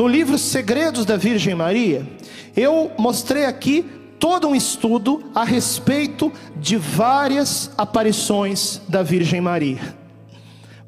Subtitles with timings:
[0.00, 2.08] no livro Segredos da Virgem Maria,
[2.56, 3.84] eu mostrei aqui
[4.18, 9.94] todo um estudo a respeito de várias aparições da Virgem Maria.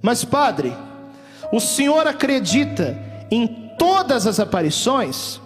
[0.01, 0.73] Mas, padre,
[1.53, 2.99] o senhor acredita
[3.31, 3.47] em
[3.79, 5.39] todas as aparições?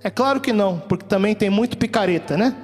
[0.00, 2.54] É claro que não, porque também tem muito picareta, né?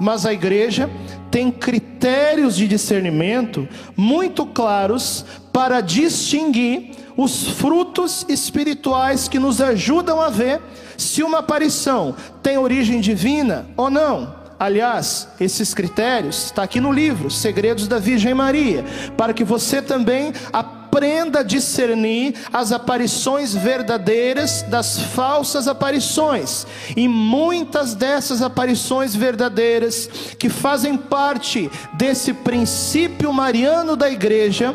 [0.00, 0.88] Mas a igreja
[1.30, 10.30] tem critérios de discernimento muito claros para distinguir os frutos espirituais que nos ajudam a
[10.30, 10.60] ver
[10.96, 14.38] se uma aparição tem origem divina ou não.
[14.58, 18.84] Aliás, esses critérios está aqui no livro Segredos da Virgem Maria,
[19.16, 26.66] para que você também aprenda a discernir as aparições verdadeiras das falsas aparições.
[26.96, 30.08] E muitas dessas aparições verdadeiras
[30.38, 34.74] que fazem parte desse princípio mariano da igreja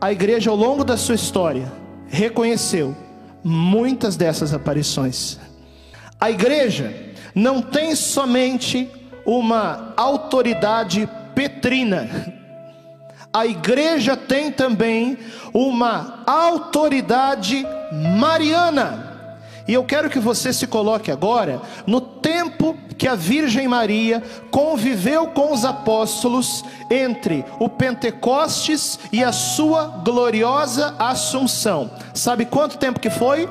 [0.00, 1.70] a igreja ao longo da sua história
[2.08, 2.96] reconheceu
[3.44, 5.38] muitas dessas aparições.
[6.18, 6.94] A igreja
[7.34, 8.88] não tem somente
[9.26, 12.08] uma autoridade petrina,
[13.32, 15.16] a igreja tem também
[15.52, 17.64] uma autoridade
[18.18, 19.09] mariana.
[19.66, 25.28] E eu quero que você se coloque agora no tempo que a Virgem Maria conviveu
[25.28, 31.90] com os apóstolos entre o Pentecostes e a sua gloriosa Assunção.
[32.12, 33.48] Sabe quanto tempo que foi?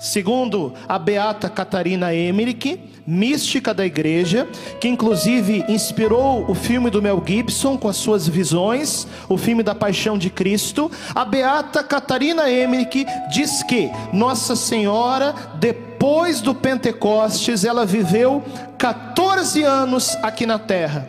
[0.00, 4.48] Segundo a beata Catarina Emmerich, mística da igreja,
[4.80, 9.74] que inclusive inspirou o filme do Mel Gibson com as suas visões, o filme da
[9.74, 17.84] Paixão de Cristo, a beata Catarina Emmerich diz que Nossa Senhora, depois do Pentecostes, ela
[17.84, 18.42] viveu
[18.78, 21.06] 14 anos aqui na terra,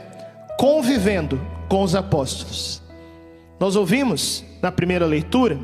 [0.57, 1.39] convivendo
[1.69, 2.81] com os apóstolos.
[3.57, 5.57] Nós ouvimos na primeira leitura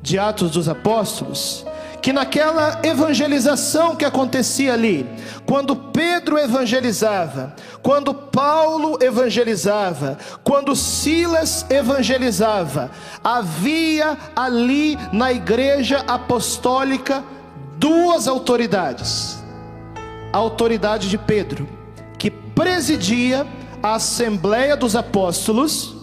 [0.00, 1.66] de Atos dos Apóstolos
[2.08, 5.06] que naquela evangelização que acontecia ali,
[5.44, 12.90] quando Pedro evangelizava, quando Paulo evangelizava, quando Silas evangelizava,
[13.22, 17.22] havia ali na igreja apostólica
[17.76, 19.44] duas autoridades:
[20.32, 21.68] a autoridade de Pedro,
[22.18, 23.46] que presidia
[23.82, 25.94] a Assembleia dos Apóstolos,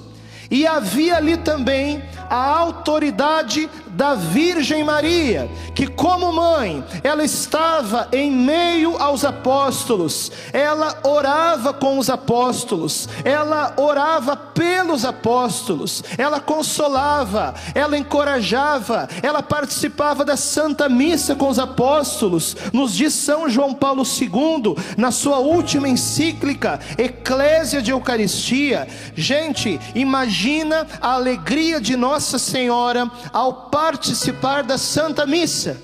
[0.52, 8.30] e havia ali também a autoridade da Virgem Maria, que como mãe, ela estava em
[8.30, 17.98] meio aos apóstolos, ela orava com os apóstolos, ela orava pelos apóstolos, ela consolava, ela
[17.98, 24.76] encorajava, ela participava da Santa Missa com os apóstolos, nos diz São João Paulo II,
[24.98, 28.88] na sua última encíclica, Eclésia de Eucaristia.
[29.16, 35.82] Gente, imagina a alegria de Nossa Senhora ao participar da Santa Missa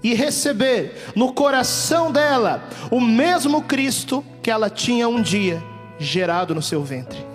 [0.00, 5.60] e receber no coração dela o mesmo Cristo que ela tinha um dia
[5.98, 7.31] gerado no seu ventre.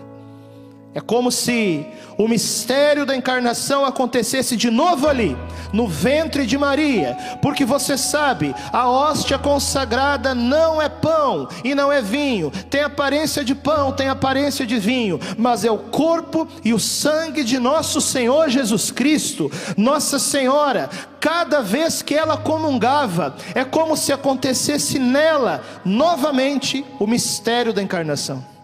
[0.97, 1.85] É como se
[2.17, 5.37] o mistério da encarnação acontecesse de novo ali,
[5.71, 11.91] no ventre de Maria, porque você sabe, a hóstia consagrada não é pão e não
[11.91, 16.73] é vinho, tem aparência de pão, tem aparência de vinho, mas é o corpo e
[16.73, 19.51] o sangue de nosso Senhor Jesus Cristo.
[19.77, 27.71] Nossa Senhora, cada vez que ela comungava, é como se acontecesse nela novamente o mistério
[27.71, 28.56] da encarnação.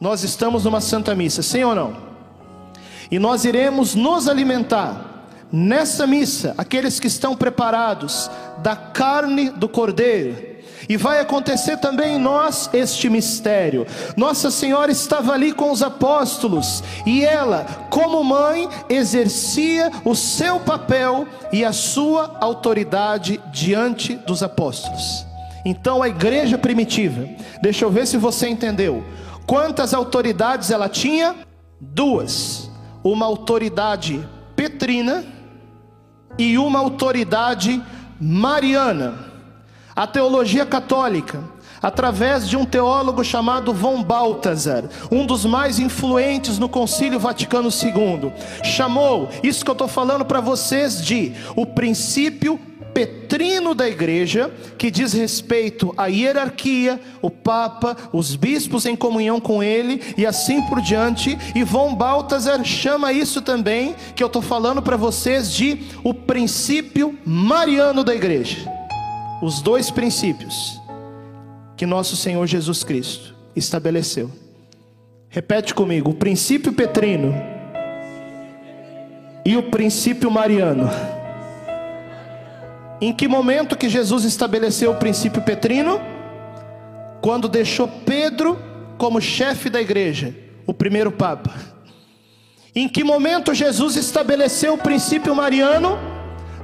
[0.00, 1.96] Nós estamos numa Santa Missa, sim ou não?
[3.10, 10.58] E nós iremos nos alimentar nessa missa, aqueles que estão preparados da carne do Cordeiro.
[10.88, 13.86] E vai acontecer também em nós este mistério.
[14.16, 21.26] Nossa Senhora estava ali com os apóstolos e ela, como mãe, exercia o seu papel
[21.52, 25.26] e a sua autoridade diante dos apóstolos.
[25.64, 27.28] Então a igreja primitiva,
[27.60, 29.04] deixa eu ver se você entendeu.
[29.48, 31.34] Quantas autoridades ela tinha?
[31.80, 32.68] Duas
[33.02, 35.24] uma autoridade petrina
[36.36, 37.82] e uma autoridade
[38.20, 39.26] mariana.
[39.94, 41.42] A teologia católica,
[41.82, 48.32] através de um teólogo chamado Von Balthasar, um dos mais influentes no Concílio Vaticano II,
[48.62, 52.60] chamou isso que eu estou falando para vocês de o princípio
[52.98, 59.62] petrino da igreja, que diz respeito à hierarquia, o Papa, os bispos em comunhão com
[59.62, 61.38] ele e assim por diante.
[61.54, 67.16] E Von Balthasar chama isso também, que eu estou falando para vocês, de o princípio
[67.24, 68.68] mariano da igreja.
[69.40, 70.80] Os dois princípios
[71.76, 74.28] que nosso Senhor Jesus Cristo estabeleceu.
[75.28, 77.32] Repete comigo: o princípio petrino
[79.44, 80.90] e o princípio mariano
[83.00, 86.00] Em que momento que Jesus estabeleceu o princípio petrino?
[87.20, 88.58] Quando deixou Pedro
[88.96, 90.34] como chefe da igreja,
[90.66, 91.54] o primeiro papa.
[92.74, 95.98] Em que momento Jesus estabeleceu o princípio mariano?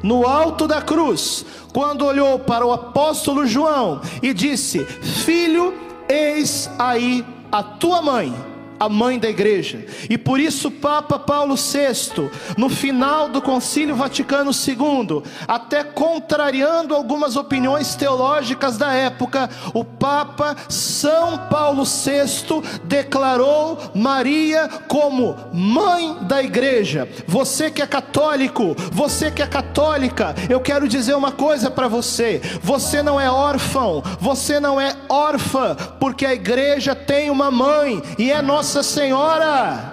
[0.03, 5.73] No alto da cruz, quando olhou para o apóstolo João e disse: Filho,
[6.09, 8.35] eis aí a tua mãe
[8.79, 9.85] a mãe da igreja.
[10.09, 17.37] E por isso Papa Paulo VI, no final do Concílio Vaticano II, até contrariando algumas
[17.37, 27.09] opiniões teológicas da época, o Papa São Paulo VI declarou Maria como mãe da igreja.
[27.27, 32.41] Você que é católico, você que é católica, eu quero dizer uma coisa para você:
[32.63, 38.31] você não é órfão, você não é órfã, porque a igreja tem uma mãe e
[38.31, 39.93] é nossa nossa Senhora.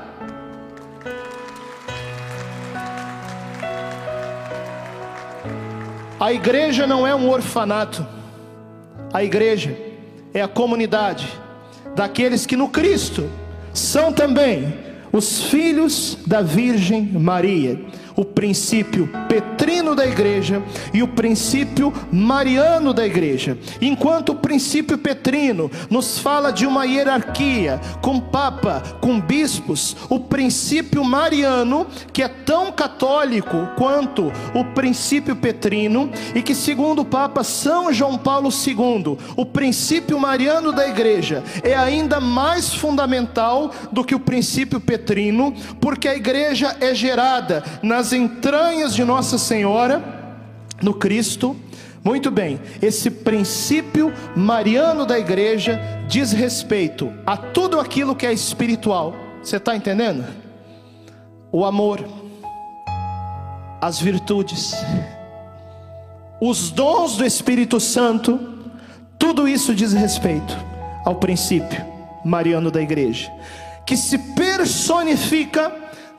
[6.17, 8.07] A igreja não é um orfanato,
[9.11, 9.77] a igreja
[10.33, 11.27] é a comunidade
[11.97, 13.29] daqueles que no Cristo
[13.73, 14.73] são também
[15.11, 17.77] os filhos da Virgem Maria
[18.15, 19.09] o princípio
[19.81, 20.61] petrino da igreja
[20.93, 23.57] e o princípio mariano da igreja.
[23.81, 31.03] Enquanto o princípio petrino nos fala de uma hierarquia com papa, com bispos, o princípio
[31.03, 37.91] mariano, que é tão católico quanto o princípio petrino, e que, segundo o Papa São
[37.91, 44.19] João Paulo II, o princípio mariano da igreja é ainda mais fundamental do que o
[44.19, 49.70] princípio petrino, porque a igreja é gerada na nas entranhas de Nossa Senhora,
[50.81, 51.55] no Cristo.
[52.03, 59.13] Muito bem, esse princípio mariano da igreja diz respeito a tudo aquilo que é espiritual.
[59.43, 60.25] Você está entendendo?
[61.51, 62.03] O amor,
[63.79, 64.73] as virtudes,
[66.39, 68.39] os dons do Espírito Santo,
[69.19, 70.57] tudo isso diz respeito
[71.05, 71.85] ao princípio
[72.23, 73.31] mariano da igreja,
[73.85, 75.71] que se personifica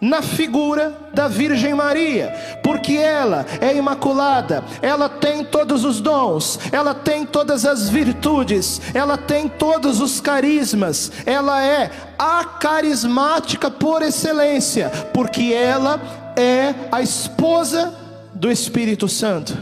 [0.03, 6.93] na figura da Virgem Maria, porque ela é imaculada, ela tem todos os dons, ela
[6.93, 11.89] tem todas as virtudes, ela tem todos os carismas, ela é
[12.19, 16.01] a carismática por excelência, porque ela
[16.37, 17.95] é a esposa
[18.35, 19.57] do Espírito Santo.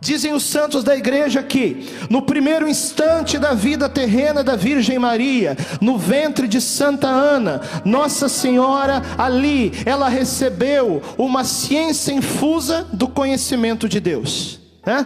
[0.00, 5.56] Dizem os santos da igreja que, no primeiro instante da vida terrena da Virgem Maria,
[5.80, 13.88] no ventre de Santa Ana, Nossa Senhora ali, ela recebeu uma ciência infusa do conhecimento
[13.88, 15.04] de Deus, né?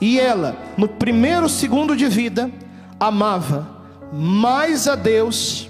[0.00, 2.50] E ela, no primeiro segundo de vida,
[2.98, 3.68] amava
[4.10, 5.68] mais a Deus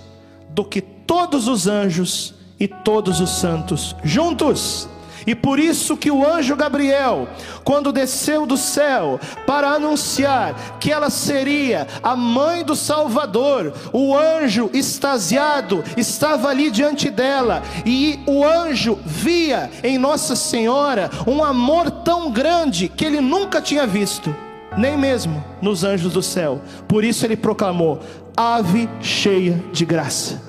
[0.50, 4.88] do que todos os anjos e todos os santos juntos.
[5.26, 7.28] E por isso que o anjo Gabriel,
[7.64, 14.70] quando desceu do céu para anunciar que ela seria a mãe do Salvador, o anjo
[14.72, 22.30] extasiado estava ali diante dela, e o anjo via em Nossa Senhora um amor tão
[22.30, 24.34] grande que ele nunca tinha visto,
[24.76, 26.60] nem mesmo nos anjos do céu.
[26.88, 28.00] Por isso ele proclamou:
[28.36, 30.42] Ave cheia de graça.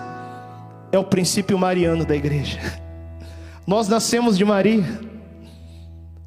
[0.91, 2.59] É o princípio mariano da igreja.
[3.71, 5.00] Nós nascemos de Maria.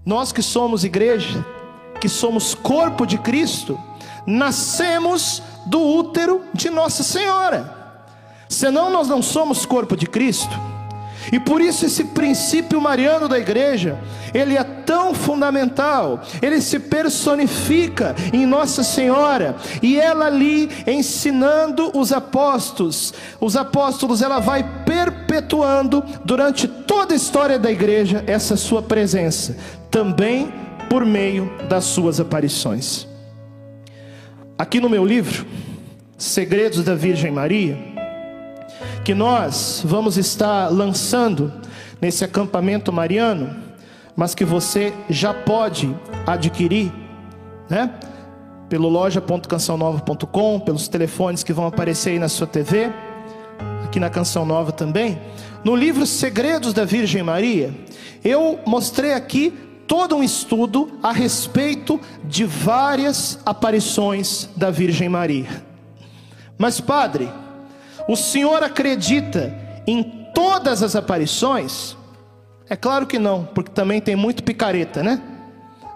[0.03, 1.45] Nós que somos igreja,
[2.01, 3.79] que somos corpo de Cristo,
[4.27, 8.01] nascemos do útero de Nossa Senhora.
[8.49, 10.59] Senão nós não somos corpo de Cristo.
[11.33, 13.99] E por isso esse princípio mariano da igreja,
[14.33, 22.13] ele é tão fundamental, ele se personifica em Nossa Senhora, e ela ali ensinando os
[22.13, 29.57] apóstolos, os apóstolos ela vai perpetuando durante toda a história da igreja essa sua presença,
[29.91, 30.53] também
[30.89, 33.09] por meio das suas aparições.
[34.57, 35.45] Aqui no meu livro,
[36.17, 37.77] Segredos da Virgem Maria,
[39.05, 41.53] que nós vamos estar lançando
[42.01, 43.57] nesse acampamento mariano,
[44.15, 45.93] mas que você já pode
[46.25, 46.93] adquirir,
[47.69, 47.91] né?
[48.69, 52.93] Pelo loja.cançãonova.com, pelos telefones que vão aparecer aí na sua TV,
[53.85, 55.19] aqui na Canção Nova também.
[55.65, 57.75] No livro Segredos da Virgem Maria,
[58.23, 59.51] eu mostrei aqui
[59.87, 65.65] todo um estudo a respeito de várias aparições da Virgem Maria.
[66.59, 67.31] Mas, padre,
[68.07, 69.57] o senhor acredita
[69.87, 71.97] em todas as aparições?
[72.69, 75.23] É claro que não, porque também tem muito picareta, né?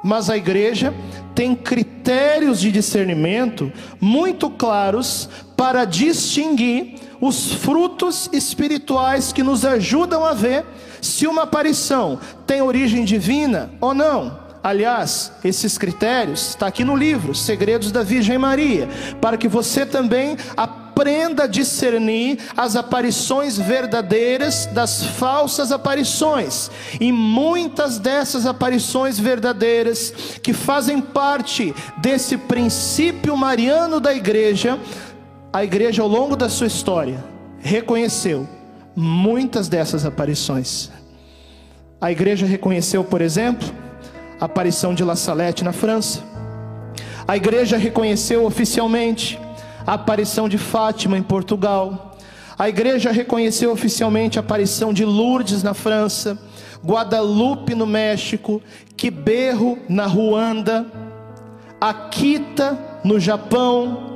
[0.02, 0.94] Mas a igreja
[1.34, 3.70] tem critérios de discernimento
[4.00, 10.64] muito claros para distinguir os frutos espirituais que nos ajudam a ver
[11.00, 14.48] se uma aparição tem origem divina ou não.
[14.62, 18.88] aliás, esses critérios está aqui no livro, Segredos da Virgem Maria,
[19.20, 26.70] para que você também aprenda a discernir as aparições verdadeiras das falsas aparições.
[27.00, 34.78] E muitas dessas aparições verdadeiras que fazem parte desse princípio mariano da igreja,
[35.52, 37.24] a igreja ao longo da sua história
[37.58, 38.46] reconheceu
[38.94, 40.90] muitas dessas aparições.
[42.00, 43.68] A igreja reconheceu, por exemplo,
[44.40, 46.22] a aparição de La Salette na França.
[47.26, 49.38] A igreja reconheceu oficialmente
[49.86, 52.16] a aparição de Fátima em Portugal.
[52.58, 56.38] A igreja reconheceu oficialmente a aparição de Lourdes na França,
[56.84, 58.62] Guadalupe no México,
[58.96, 60.86] Quiberro na Ruanda,
[61.80, 64.07] Akita no Japão.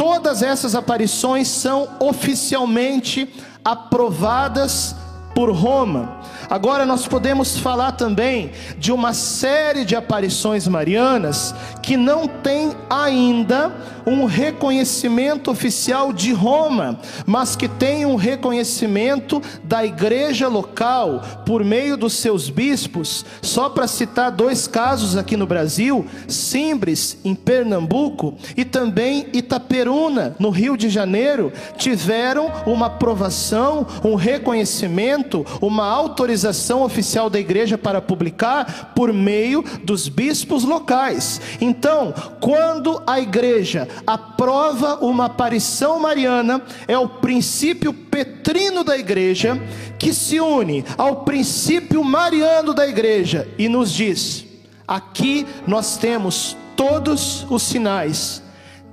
[0.00, 3.28] Todas essas aparições são oficialmente
[3.62, 4.94] aprovadas
[5.40, 6.20] por Roma.
[6.50, 13.72] Agora nós podemos falar também de uma série de aparições marianas que não tem ainda
[14.06, 21.96] um reconhecimento oficial de Roma, mas que tem um reconhecimento da igreja local por meio
[21.96, 23.24] dos seus bispos.
[23.40, 30.50] Só para citar dois casos aqui no Brasil, Simbres em Pernambuco e também Itaperuna no
[30.50, 35.29] Rio de Janeiro, tiveram uma aprovação, um reconhecimento,
[35.60, 41.40] uma autorização oficial da igreja para publicar por meio dos bispos locais.
[41.60, 49.60] Então, quando a igreja aprova uma aparição mariana, é o princípio petrino da igreja
[49.98, 54.46] que se une ao princípio mariano da igreja e nos diz:
[54.86, 58.42] aqui nós temos todos os sinais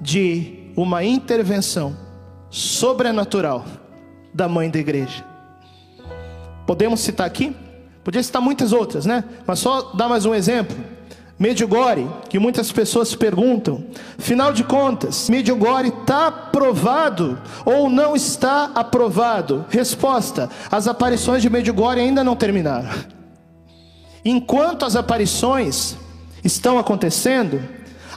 [0.01, 1.97] de uma intervenção
[2.49, 3.65] sobrenatural
[4.33, 5.36] da mãe da igreja.
[6.67, 7.55] Podemos citar aqui?
[8.03, 9.23] Podia citar muitas outras, né?
[9.45, 10.77] Mas só dar mais um exemplo.
[11.39, 13.85] Medjugorje, que muitas pessoas perguntam.
[14.17, 19.65] Final de contas, Medjugorje está aprovado ou não está aprovado?
[19.69, 22.89] Resposta: as aparições de Medjugorje ainda não terminaram.
[24.25, 25.95] Enquanto as aparições
[26.43, 27.61] estão acontecendo,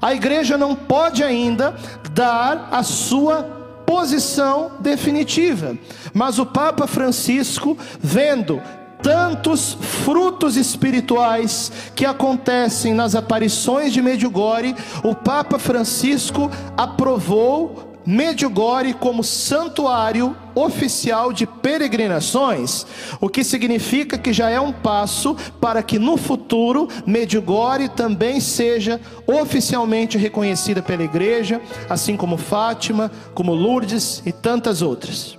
[0.02, 1.74] a igreja não pode ainda
[2.12, 3.59] dar a sua
[3.90, 5.76] posição definitiva.
[6.14, 8.62] Mas o Papa Francisco, vendo
[9.02, 19.22] tantos frutos espirituais que acontecem nas aparições de Medjugorje, o Papa Francisco aprovou Medjugorje como
[19.22, 22.86] santuário oficial de peregrinações,
[23.20, 29.00] o que significa que já é um passo para que no futuro Medjugorje também seja
[29.26, 35.38] oficialmente reconhecida pela igreja, assim como Fátima, como Lourdes e tantas outras.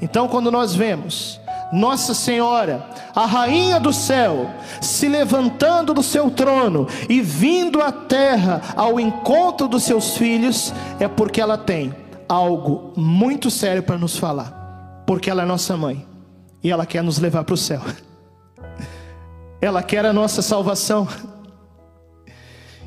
[0.00, 1.40] Então, quando nós vemos
[1.72, 8.60] nossa Senhora, a rainha do céu, se levantando do seu trono e vindo à terra
[8.76, 12.01] ao encontro dos seus filhos, é porque ela tem
[12.32, 16.06] algo muito sério para nos falar, porque ela é nossa mãe
[16.64, 17.82] e ela quer nos levar para o céu,
[19.60, 21.06] ela quer a nossa salvação,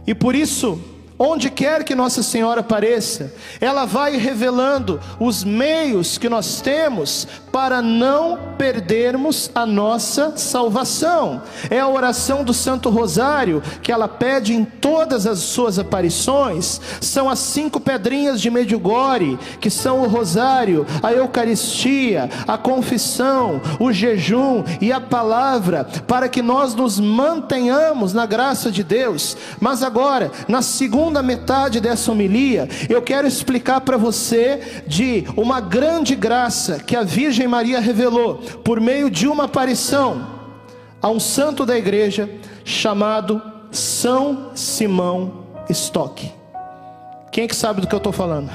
[0.08, 0.82] e por isso,
[1.18, 7.82] Onde quer que Nossa Senhora apareça, ela vai revelando os meios que nós temos para
[7.82, 11.42] não perdermos a nossa salvação.
[11.70, 16.82] É a oração do Santo Rosário que ela pede em todas as suas aparições.
[17.00, 23.94] São as cinco pedrinhas de Medjugorje, que são o rosário, a Eucaristia, a confissão, o
[23.94, 29.38] jejum e a palavra, para que nós nos mantenhamos na graça de Deus.
[29.62, 36.16] Mas agora, na segunda metade dessa homilia, eu quero explicar para você de uma grande
[36.16, 40.36] graça que a Virgem Maria revelou por meio de uma aparição
[41.02, 42.30] a um santo da igreja
[42.64, 46.32] chamado São Simão Stock.
[47.32, 48.52] Quem é que sabe do que eu estou falando?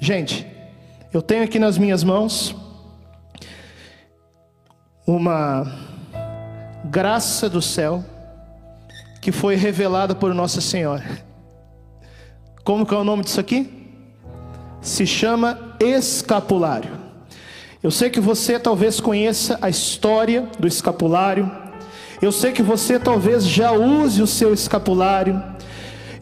[0.00, 0.46] Gente,
[1.12, 2.54] eu tenho aqui nas minhas mãos
[5.06, 5.66] uma
[6.84, 8.04] graça do céu
[9.26, 11.02] que foi revelada por Nossa Senhora.
[12.62, 13.68] Como que é o nome disso aqui?
[14.80, 16.92] Se chama escapulário.
[17.82, 21.50] Eu sei que você talvez conheça a história do escapulário.
[22.22, 25.42] Eu sei que você talvez já use o seu escapulário.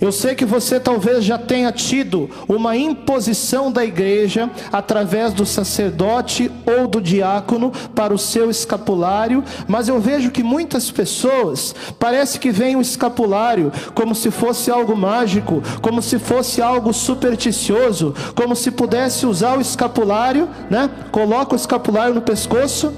[0.01, 6.51] Eu sei que você talvez já tenha tido uma imposição da igreja através do sacerdote
[6.67, 12.51] ou do diácono para o seu escapulário, mas eu vejo que muitas pessoas parece que
[12.51, 18.71] veem o escapulário como se fosse algo mágico, como se fosse algo supersticioso, como se
[18.71, 20.91] pudesse usar o escapulário, né?
[21.11, 22.93] Coloca o escapulário no pescoço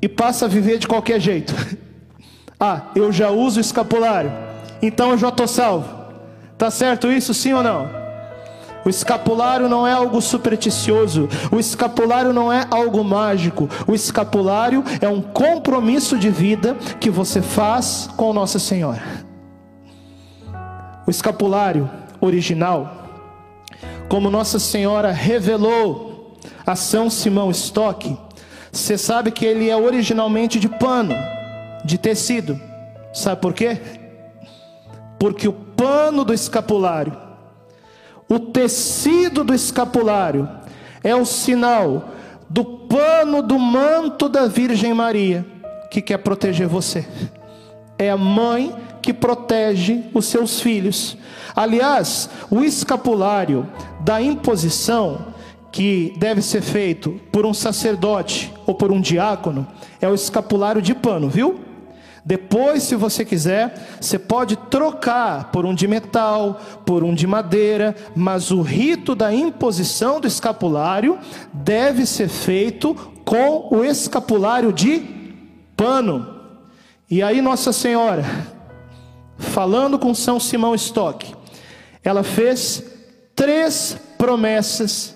[0.00, 1.54] e passa a viver de qualquer jeito.
[2.66, 4.30] Ah, eu já uso o escapulário,
[4.86, 5.88] então eu já estou salvo.
[6.56, 8.04] Tá certo isso, sim ou não?
[8.84, 15.08] O escapulário não é algo supersticioso, o escapulário não é algo mágico, o escapulário é
[15.08, 19.02] um compromisso de vida que você faz com Nossa Senhora.
[21.06, 23.08] O escapulário original,
[24.08, 26.36] como Nossa Senhora revelou
[26.66, 28.16] a São Simão Stock,
[28.70, 31.14] você sabe que ele é originalmente de pano,
[31.84, 32.60] de tecido.
[33.14, 33.80] Sabe por quê?
[35.24, 37.16] Porque o pano do escapulário,
[38.28, 40.46] o tecido do escapulário,
[41.02, 42.10] é o sinal
[42.46, 45.46] do pano do manto da Virgem Maria,
[45.90, 47.08] que quer proteger você.
[47.96, 51.16] É a mãe que protege os seus filhos.
[51.56, 53.66] Aliás, o escapulário
[54.00, 55.28] da imposição
[55.72, 59.66] que deve ser feito por um sacerdote ou por um diácono
[60.02, 61.64] é o escapulário de pano, viu?
[62.24, 67.94] Depois, se você quiser, você pode trocar por um de metal, por um de madeira,
[68.16, 71.18] mas o rito da imposição do escapulário
[71.52, 72.94] deve ser feito
[73.26, 75.02] com o escapulário de
[75.76, 76.40] pano.
[77.10, 78.24] E aí, Nossa Senhora,
[79.36, 81.34] falando com São Simão Stock,
[82.02, 82.82] ela fez
[83.36, 85.14] três promessas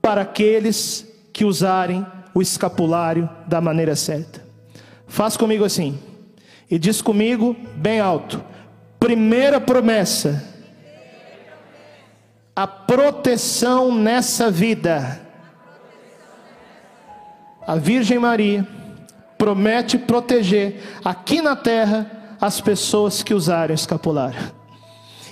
[0.00, 4.44] para aqueles que usarem o escapulário da maneira certa.
[5.06, 5.98] Faz comigo assim,
[6.72, 8.42] e diz comigo bem alto:
[8.98, 10.42] primeira promessa,
[12.56, 15.20] a proteção nessa vida.
[17.66, 18.66] A Virgem Maria
[19.36, 22.10] promete proteger aqui na terra
[22.40, 24.61] as pessoas que usarem o escapulário.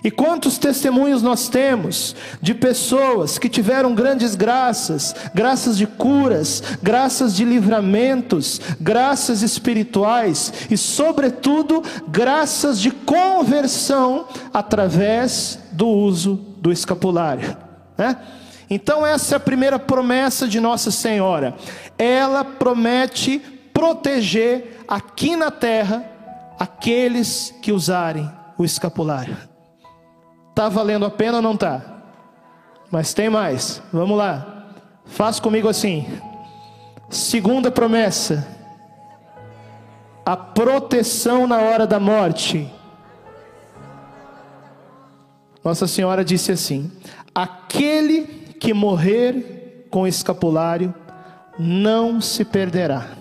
[0.02, 7.37] E quantos testemunhos nós temos de pessoas que tiveram grandes graças, graças de curas, graças
[7.37, 17.57] de livramentos, graças espirituais e, sobretudo, graças de conversão através do uso do escapulário.
[17.98, 18.16] Né?
[18.70, 21.57] Então, essa é a primeira promessa de Nossa Senhora.
[21.98, 23.38] Ela promete
[23.72, 26.05] proteger aqui na terra
[26.59, 29.50] aqueles que usarem o escapulário.
[30.61, 31.81] Está valendo a pena ou não está?
[32.90, 33.81] Mas tem mais.
[33.90, 34.75] Vamos lá.
[35.07, 36.07] Faz comigo assim.
[37.09, 38.46] Segunda promessa.
[40.23, 42.70] A proteção na hora da morte.
[45.64, 46.92] Nossa Senhora disse assim:
[47.35, 48.27] Aquele
[48.61, 50.94] que morrer com escapulário
[51.59, 53.12] não se perderá.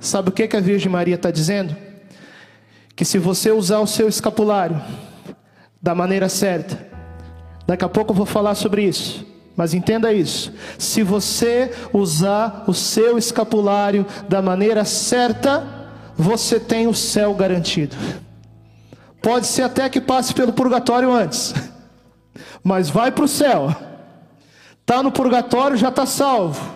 [0.00, 1.76] Sabe o que, que a Virgem Maria está dizendo?
[2.96, 4.82] Que se você usar o seu escapulário,
[5.84, 6.78] da maneira certa.
[7.66, 9.26] Daqui a pouco eu vou falar sobre isso.
[9.54, 15.62] Mas entenda isso: se você usar o seu escapulário da maneira certa,
[16.16, 17.94] você tem o céu garantido.
[19.20, 21.52] Pode ser até que passe pelo purgatório antes,
[22.62, 23.76] mas vai para o céu.
[24.80, 26.73] Está no purgatório, já está salvo.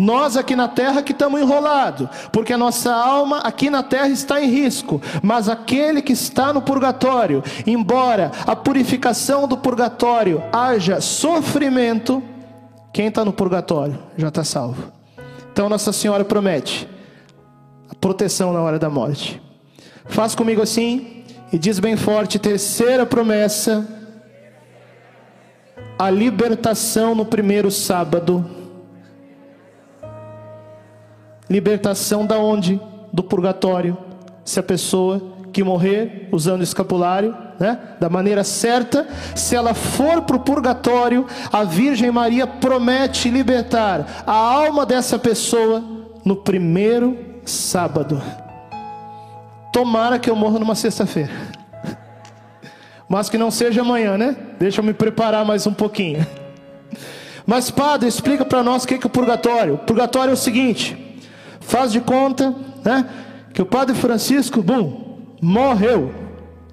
[0.00, 4.40] Nós aqui na terra que estamos enrolados, porque a nossa alma aqui na terra está
[4.40, 12.22] em risco, mas aquele que está no purgatório, embora a purificação do purgatório haja sofrimento,
[12.92, 14.92] quem está no purgatório já está salvo.
[15.52, 16.88] Então Nossa Senhora promete
[17.90, 19.42] a proteção na hora da morte.
[20.04, 23.84] Faz comigo assim e diz bem forte: terceira promessa,
[25.98, 28.57] a libertação no primeiro sábado
[31.48, 32.80] Libertação da onde?
[33.12, 33.96] Do purgatório.
[34.44, 40.36] Se a pessoa que morrer usando escapulário, né, da maneira certa, se ela for para
[40.36, 45.82] o purgatório, a Virgem Maria promete libertar a alma dessa pessoa
[46.24, 48.22] no primeiro sábado.
[49.72, 51.32] Tomara que eu morra numa sexta-feira.
[53.08, 54.36] Mas que não seja amanhã, né?
[54.58, 56.26] Deixa eu me preparar mais um pouquinho.
[57.46, 59.74] Mas, padre, explica para nós o que é, que é o purgatório.
[59.74, 61.07] O purgatório é o seguinte:
[61.68, 63.06] Faz de conta, né,
[63.52, 66.14] que o Padre Francisco, bum, morreu,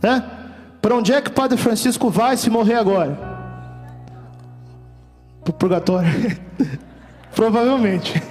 [0.01, 0.23] né?
[0.81, 3.12] Para onde é que o Padre Francisco vai se morrer agora?
[5.43, 6.10] Para o purgatório.
[7.36, 8.23] Provavelmente.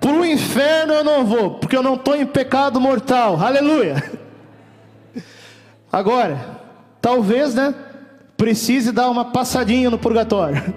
[0.00, 3.40] Para o inferno eu não vou, porque eu não estou em pecado mortal.
[3.40, 4.02] Aleluia.
[5.92, 6.58] Agora,
[7.00, 7.72] talvez, né?
[8.36, 10.74] Precise dar uma passadinha no purgatório.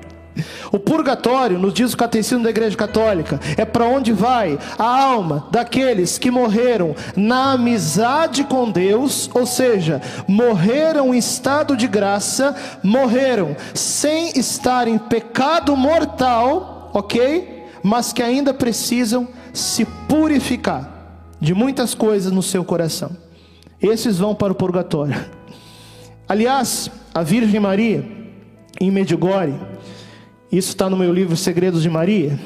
[0.72, 5.48] O purgatório, nos diz o catecismo da Igreja Católica, é para onde vai a alma
[5.52, 13.56] daqueles que morreram na amizade com Deus, ou seja, morreram em estado de graça, morreram
[13.74, 17.68] sem estar em pecado mortal, ok?
[17.84, 20.90] Mas que ainda precisam se purificar
[21.40, 23.12] de muitas coisas no seu coração.
[23.82, 25.14] Esses vão para o purgatório.
[26.28, 28.04] Aliás, a Virgem Maria,
[28.80, 29.60] em Medjugorje,
[30.58, 32.40] isso está no meu livro Segredos de Maria,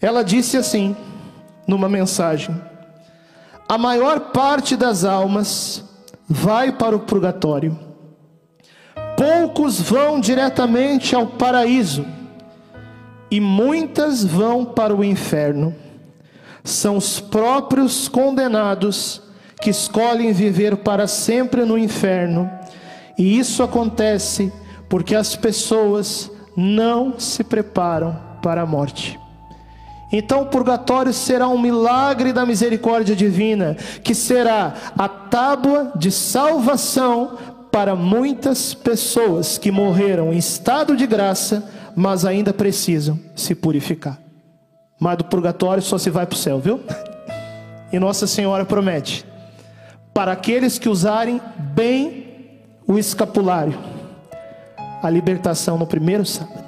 [0.00, 0.94] ela disse assim,
[1.66, 2.54] numa mensagem:
[3.68, 5.84] A maior parte das almas
[6.28, 7.76] vai para o purgatório,
[9.16, 12.06] poucos vão diretamente ao paraíso,
[13.28, 15.74] e muitas vão para o inferno.
[16.62, 19.20] São os próprios condenados
[19.60, 22.48] que escolhem viver para sempre no inferno,
[23.18, 24.52] e isso acontece
[24.88, 29.18] porque as pessoas não se preparam para a morte.
[30.12, 37.38] Então o purgatório será um milagre da misericórdia divina, que será a tábua de salvação
[37.70, 44.18] para muitas pessoas que morreram em estado de graça, mas ainda precisam se purificar.
[45.00, 46.80] Mas do purgatório só se vai para o céu, viu?
[47.90, 49.24] E Nossa Senhora promete:
[50.12, 51.40] para aqueles que usarem
[51.74, 53.78] bem o escapulário,
[55.02, 56.62] a libertação no primeiro sábado.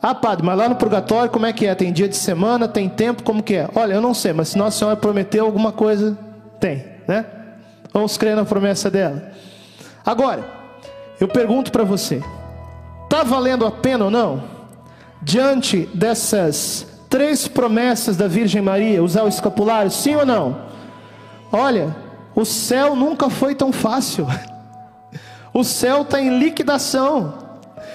[0.00, 1.74] Ah, padre, mas lá no purgatório como é que é?
[1.74, 3.68] Tem dia de semana, tem tempo, como que é?
[3.74, 6.16] Olha, eu não sei, mas se Nossa Senhora prometeu alguma coisa,
[6.60, 7.26] tem, né?
[7.92, 9.32] Vamos crer na promessa dela.
[10.04, 10.44] Agora,
[11.18, 12.22] eu pergunto para você:
[13.04, 14.42] está valendo a pena ou não?
[15.20, 20.60] Diante dessas três promessas da Virgem Maria, usar o escapulário, sim ou não?
[21.50, 21.96] Olha,
[22.34, 24.26] o céu nunca foi tão fácil.
[25.56, 27.32] O céu está em liquidação.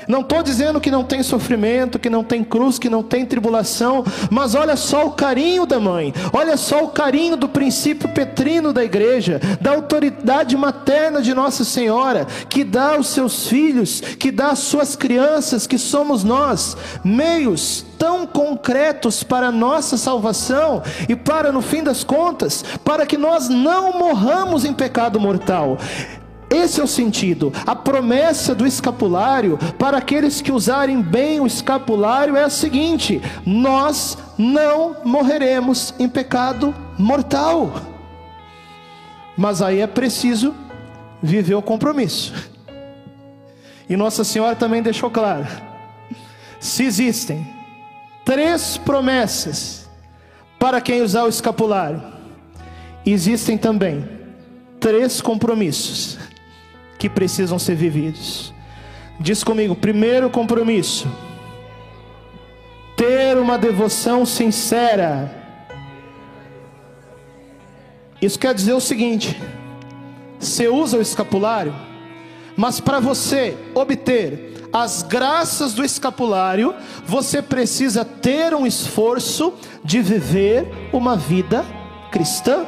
[0.07, 4.03] Não estou dizendo que não tem sofrimento, que não tem cruz, que não tem tribulação,
[4.31, 8.83] mas olha só o carinho da mãe, olha só o carinho do princípio petrino da
[8.83, 14.59] igreja, da autoridade materna de Nossa Senhora, que dá aos seus filhos, que dá às
[14.59, 21.61] suas crianças, que somos nós, meios tão concretos para a nossa salvação e para, no
[21.61, 25.77] fim das contas, para que nós não morramos em pecado mortal.
[26.51, 27.53] Esse é o sentido.
[27.65, 34.17] A promessa do escapulário para aqueles que usarem bem o escapulário é a seguinte: nós
[34.37, 37.73] não morreremos em pecado mortal.
[39.37, 40.53] Mas aí é preciso
[41.23, 42.33] viver o compromisso.
[43.89, 45.47] E Nossa Senhora também deixou claro:
[46.59, 47.47] se existem
[48.25, 49.89] três promessas
[50.59, 52.03] para quem usar o escapulário,
[53.05, 54.05] existem também
[54.81, 56.19] três compromissos
[57.01, 58.53] que precisam ser vividos.
[59.19, 61.07] Diz comigo: primeiro compromisso,
[62.95, 65.35] ter uma devoção sincera.
[68.21, 69.35] Isso quer dizer o seguinte:
[70.39, 71.73] você usa o escapulário,
[72.55, 80.71] mas para você obter as graças do escapulário, você precisa ter um esforço de viver
[80.93, 81.65] uma vida
[82.11, 82.63] cristã.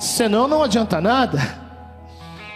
[0.00, 1.63] Senão não adianta nada.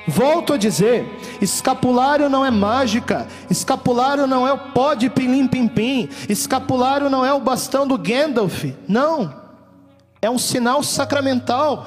[0.09, 1.07] Volto a dizer:
[1.39, 7.41] escapulário não é mágica, escapulário não é o pó de pilim-pim-pim, escapulário não é o
[7.41, 9.35] bastão do Gandalf, não,
[10.23, 11.87] é um sinal sacramental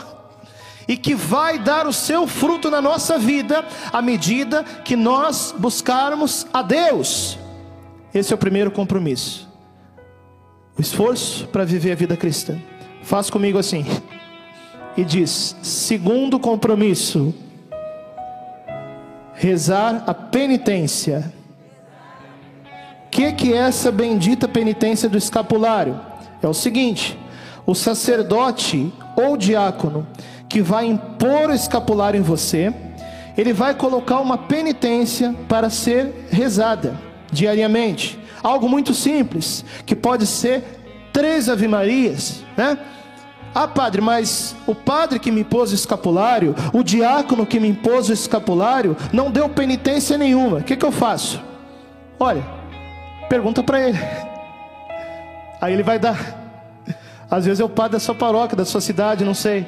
[0.88, 6.46] e que vai dar o seu fruto na nossa vida à medida que nós buscarmos
[6.54, 7.40] a Deus.
[8.14, 9.50] Esse é o primeiro compromisso.
[10.78, 12.60] O esforço para viver a vida cristã.
[13.02, 13.86] Faz comigo assim.
[14.96, 17.34] E diz: segundo compromisso,
[19.42, 21.34] rezar a penitência.
[23.08, 26.00] O que, que é essa bendita penitência do escapulário?
[26.44, 27.18] É o seguinte:
[27.66, 30.06] o sacerdote ou diácono
[30.48, 32.72] que vai impor o escapulário em você,
[33.36, 37.00] ele vai colocar uma penitência para ser rezada
[37.32, 38.20] diariamente.
[38.44, 40.64] Algo muito simples, que pode ser
[41.12, 42.78] três ave-marias, né?
[43.54, 48.08] Ah, padre, mas o padre que me impôs o escapulário, o diácono que me impôs
[48.10, 50.60] o escapulário, não deu penitência nenhuma.
[50.60, 51.42] O que, que eu faço?
[52.18, 52.44] Olha,
[53.28, 54.00] pergunta para ele.
[55.60, 56.18] Aí ele vai dar.
[57.30, 59.68] Às vezes é o padre da sua paróquia, da sua cidade, não sei.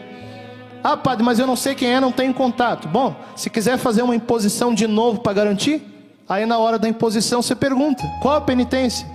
[0.82, 2.88] Ah, padre, mas eu não sei quem é, não tenho contato.
[2.88, 5.82] Bom, se quiser fazer uma imposição de novo para garantir,
[6.28, 9.08] aí na hora da imposição você pergunta: qual a penitência?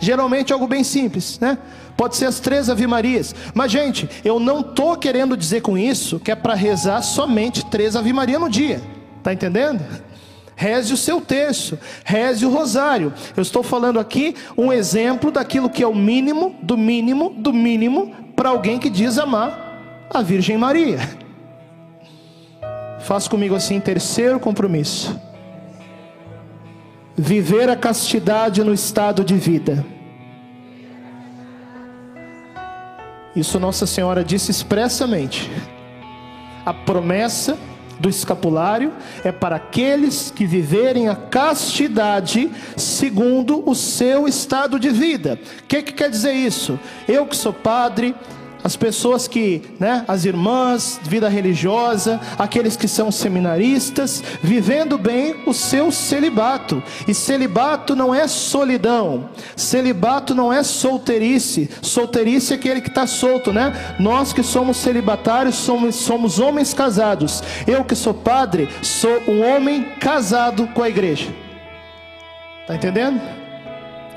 [0.00, 1.58] Geralmente é algo bem simples, né?
[1.96, 3.34] Pode ser as três Ave Marias.
[3.52, 7.96] Mas, gente, eu não estou querendo dizer com isso que é para rezar somente três
[7.96, 8.80] Ave Maria no dia.
[9.22, 9.84] Tá entendendo?
[10.54, 13.12] Reze o seu terço, reze o rosário.
[13.36, 18.14] Eu estou falando aqui um exemplo daquilo que é o mínimo, do mínimo, do mínimo,
[18.36, 20.98] para alguém que diz amar a Virgem Maria.
[23.00, 25.27] Faz comigo assim, terceiro compromisso
[27.18, 29.84] viver a castidade no estado de vida.
[33.34, 35.50] Isso Nossa Senhora disse expressamente.
[36.64, 37.58] A promessa
[37.98, 38.92] do escapulário
[39.24, 45.38] é para aqueles que viverem a castidade segundo o seu estado de vida.
[45.60, 46.78] O que, que quer dizer isso?
[47.08, 48.14] Eu que sou padre,
[48.62, 55.54] as pessoas que, né, as irmãs, vida religiosa, aqueles que são seminaristas, vivendo bem o
[55.54, 56.82] seu celibato.
[57.06, 61.70] E celibato não é solidão, celibato não é solteirice.
[61.80, 63.96] Solteirice é aquele que está solto, né?
[63.98, 67.42] Nós que somos celibatários somos, somos homens casados.
[67.66, 71.28] Eu que sou padre, sou um homem casado com a igreja.
[72.66, 73.20] Tá entendendo?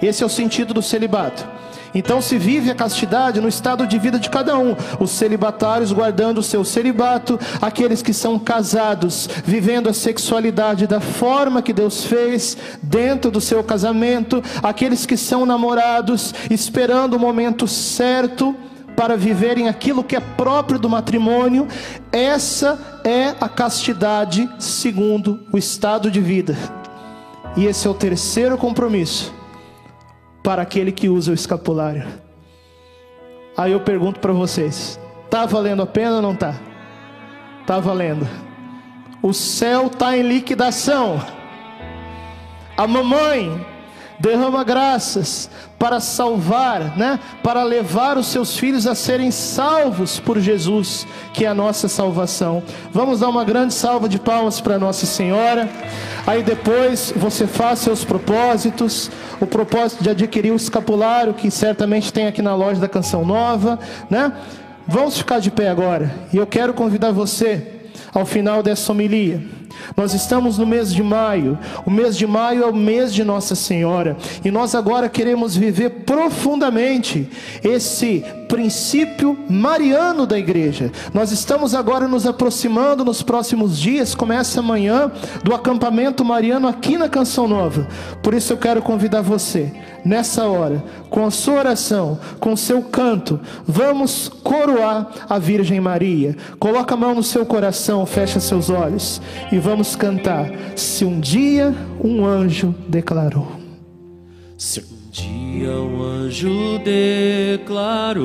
[0.01, 1.47] Esse é o sentido do celibato.
[1.93, 4.75] Então se vive a castidade no estado de vida de cada um.
[4.99, 11.61] Os celibatários guardando o seu celibato, aqueles que são casados, vivendo a sexualidade da forma
[11.61, 18.55] que Deus fez dentro do seu casamento, aqueles que são namorados, esperando o momento certo
[18.95, 21.67] para viverem aquilo que é próprio do matrimônio.
[22.11, 26.55] Essa é a castidade segundo o estado de vida.
[27.57, 29.40] E esse é o terceiro compromisso
[30.43, 32.05] para aquele que usa o escapulário.
[33.55, 34.99] Aí eu pergunto para vocês:
[35.29, 36.55] tá valendo a pena ou não tá?
[37.65, 38.27] Tá valendo.
[39.21, 41.21] O céu está em liquidação.
[42.75, 43.65] A mamãe
[44.21, 47.19] derrama graças para salvar, né?
[47.41, 52.61] Para levar os seus filhos a serem salvos por Jesus, que é a nossa salvação.
[52.93, 55.67] Vamos dar uma grande salva de palmas para Nossa Senhora.
[56.27, 62.27] Aí depois você faz seus propósitos, o propósito de adquirir o escapulário que certamente tem
[62.27, 64.31] aqui na loja da Canção Nova, né?
[64.87, 66.13] Vamos ficar de pé agora.
[66.31, 69.60] E eu quero convidar você ao final dessa homilia
[69.95, 71.57] nós estamos no mês de maio.
[71.85, 74.17] O mês de maio é o mês de Nossa Senhora.
[74.43, 77.29] E nós agora queremos viver profundamente
[77.63, 80.91] esse princípio mariano da igreja.
[81.13, 85.09] Nós estamos agora nos aproximando nos próximos dias, começa amanhã,
[85.41, 87.87] do acampamento mariano aqui na Canção Nova.
[88.21, 89.71] Por isso eu quero convidar você,
[90.03, 96.35] nessa hora, com a sua oração, com o seu canto, vamos coroar a Virgem Maria.
[96.59, 100.51] Coloca a mão no seu coração, fecha seus olhos e vamos cantar.
[100.75, 103.47] Se um dia um anjo declarou.
[104.57, 108.17] Se um dia um anjo declarou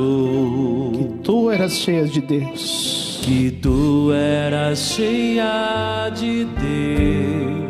[0.92, 7.66] que tu eras cheia de Deus, que tu eras cheia de Deus.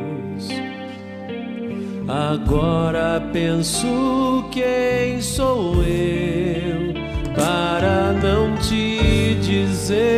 [2.09, 6.95] Agora penso quem sou eu
[7.35, 10.16] para não te dizer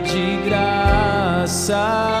[0.00, 2.12] de graça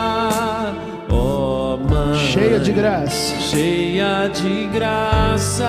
[2.32, 5.68] cheia de graça, cheia de graça,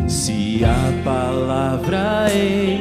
[0.08, 2.28] Se a palavra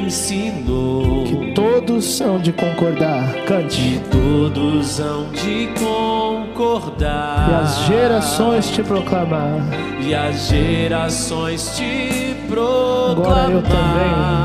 [0.05, 6.32] ensinou que todos hão de concordar, cante, que todos hão de concordar,
[6.63, 9.61] e as gerações te proclamar,
[10.01, 13.51] e as gerações te proclamar.
[13.51, 14.43] Agora eu também.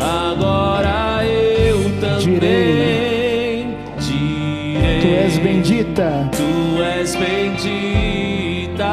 [0.00, 5.00] Agora eu também direi, direi.
[5.00, 6.28] Tu és bendita.
[6.32, 8.86] Tu és bendita.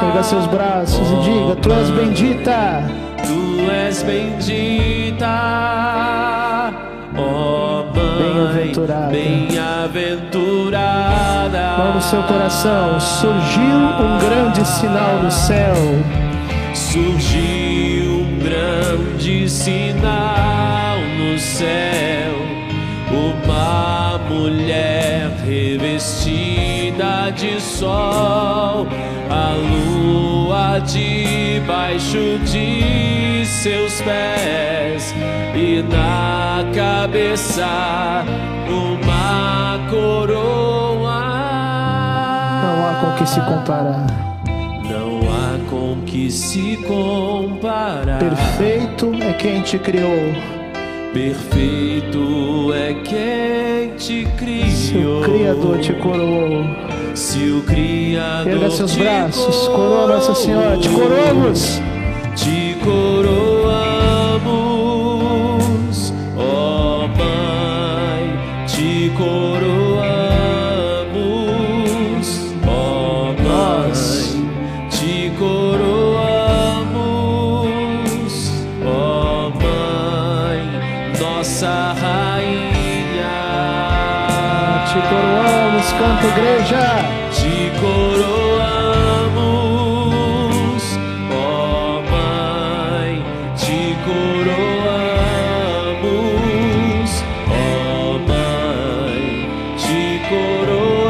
[0.00, 2.84] Pega seus braços oh, e diga: Tu és bendita.
[3.22, 5.28] Tu és bendita.
[7.18, 9.10] Oh, bem-aventurada.
[9.10, 10.51] Bem-aventurada.
[11.78, 15.74] Mão no seu coração, surgiu um grande sinal no céu.
[16.74, 22.34] Surgiu grande sinal no céu,
[23.10, 28.86] uma mulher revestida de sol,
[29.30, 35.14] a lua debaixo de seus pés
[35.54, 38.24] e na cabeça
[38.68, 40.91] uma coroa.
[43.02, 44.32] Não há com que se comparar
[46.12, 48.18] que se comparar.
[48.18, 50.34] Perfeito é quem te criou.
[51.14, 54.70] Perfeito é quem te criou.
[54.70, 56.64] Se o Criador te coroou.
[57.14, 61.80] Se o Criador Erga seus braços, coroa Nossa Senhora, te coroamos.
[86.22, 86.86] Canta igreja.
[87.30, 88.42] te coroamos,
[91.30, 93.24] ó Mãe,
[93.56, 94.84] te coroamos,
[97.48, 101.02] ó Mãe, te coroamos,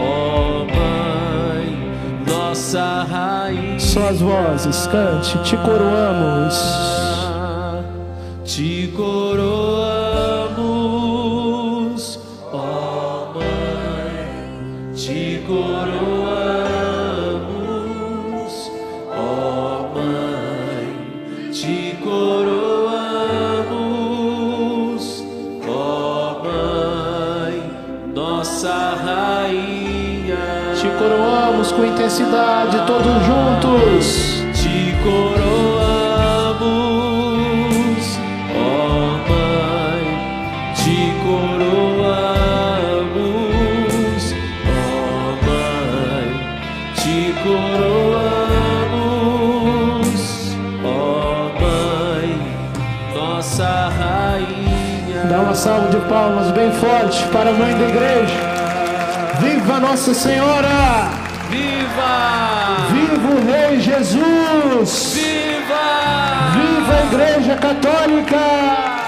[0.00, 1.66] ó Mãe,
[2.26, 3.78] nossa rainha.
[3.78, 7.07] Só as vozes, cante, te coroamos.
[21.68, 22.24] Te coroamos,
[25.68, 27.62] ó Mãe,
[28.14, 30.38] nossa rainha.
[30.80, 34.42] Te coroamos com intensidade, todos juntos.
[34.54, 35.57] Te coroamos,
[55.58, 58.34] salva de palmas bem forte para a mãe da igreja.
[59.40, 61.08] Viva Nossa Senhora!
[61.50, 62.86] Viva!
[62.92, 65.14] Viva o Rei Jesus!
[65.14, 65.78] Viva!
[66.54, 69.07] Viva a Igreja Católica!